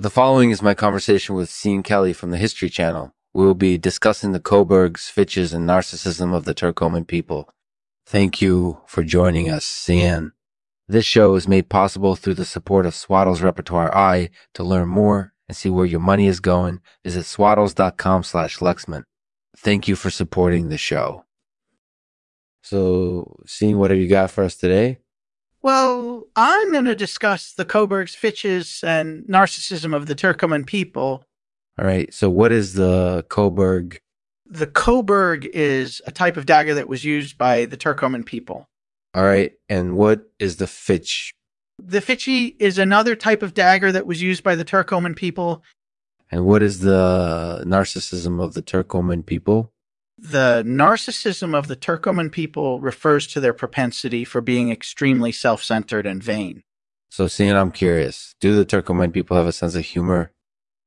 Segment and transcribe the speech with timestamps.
[0.00, 3.12] The following is my conversation with Sean Kelly from the History Channel.
[3.34, 7.50] We will be discussing the Coburgs, Fitches, and narcissism of the Turkoman people.
[8.06, 10.32] Thank you for joining us, Sean.
[10.88, 14.30] This show is made possible through the support of Swaddles Repertoire I.
[14.54, 19.02] To learn more and see where your money is going, visit swaddles.com slash Lexman.
[19.54, 21.26] Thank you for supporting the show.
[22.62, 24.99] So, Sean what have you got for us today?
[25.62, 31.24] Well, I'm going to discuss the Coburgs, Fitches, and narcissism of the Turkoman people.
[31.78, 32.12] All right.
[32.12, 33.98] So, what is the Coburg?
[34.46, 38.66] The Coburg is a type of dagger that was used by the Turkoman people.
[39.14, 39.52] All right.
[39.68, 41.32] And what is the Fitch?
[41.78, 45.62] The Fitchy is another type of dagger that was used by the Turkoman people.
[46.30, 49.72] And what is the narcissism of the Turcoman people?
[50.22, 56.06] The narcissism of the Turkoman people refers to their propensity for being extremely self centered
[56.06, 56.62] and vain.
[57.08, 60.32] So, Sean I'm curious, do the Turkoman people have a sense of humor?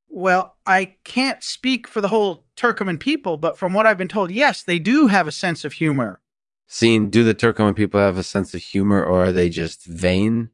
[0.08, 4.30] Well, I can't speak for the whole Turkoman people, but from what I've been told,
[4.30, 6.22] yes, they do have a sense of humor.
[6.70, 10.52] Sean, do the Turkoman people have a sense of humor or are they just vain?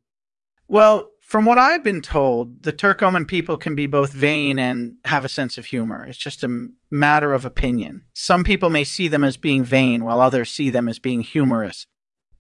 [0.70, 5.24] Well, from what I've been told, the Turkoman people can be both vain and have
[5.24, 6.04] a sense of humor.
[6.08, 8.02] It's just a matter of opinion.
[8.16, 11.86] Some people may see them as being vain, while others see them as being humorous.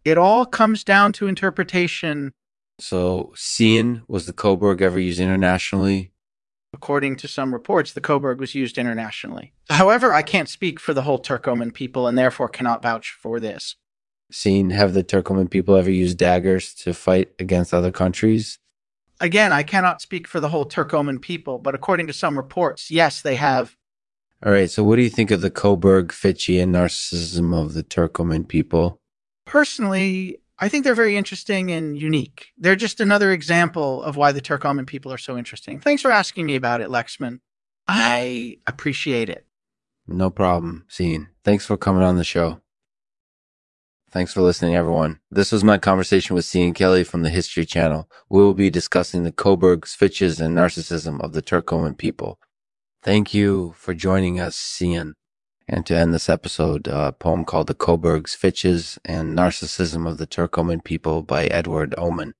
[0.03, 2.31] It all comes down to interpretation.
[2.79, 6.11] So, Sean was the Coburg ever used internationally?
[6.73, 9.53] According to some reports, the Coburg was used internationally.
[9.69, 13.75] However, I can't speak for the whole Turkoman people and therefore cannot vouch for this.
[14.31, 18.57] Sean, have the Turkoman people ever used daggers to fight against other countries?
[19.19, 23.21] Again, I cannot speak for the whole Turkoman people, but according to some reports, yes,
[23.21, 23.75] they have.
[24.45, 24.69] All right.
[24.69, 29.01] So, what do you think of the Coburg, Fitchy, and narcissism of the Turkoman people?
[29.45, 32.47] Personally, I think they're very interesting and unique.
[32.57, 35.79] They're just another example of why the Turkoman people are so interesting.
[35.79, 37.39] Thanks for asking me about it, Lexman.
[37.87, 39.45] I appreciate it.
[40.07, 41.29] No problem, Sean.
[41.43, 42.61] Thanks for coming on the show.
[44.11, 45.20] Thanks for listening, everyone.
[45.30, 48.09] This was my conversation with Sean Kelly from the History Channel.
[48.27, 52.39] We will be discussing the Coburgs, Fitches, and narcissism of the Turkoman people.
[53.03, 55.14] Thank you for joining us, Sean.
[55.67, 60.26] And to end this episode, a poem called The Coburgs, Fitches, and Narcissism of the
[60.26, 62.33] Turkoman People by Edward Oman.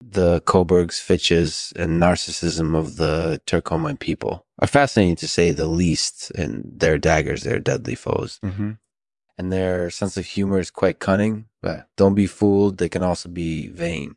[0.00, 6.30] The Coburgs, Fitches, and Narcissism of the Turkoman People are fascinating to say the least,
[6.36, 8.38] and their daggers, their deadly foes.
[8.44, 8.72] Mm-hmm.
[9.40, 12.76] And their sense of humor is quite cunning, but don't be fooled.
[12.76, 14.16] They can also be vain.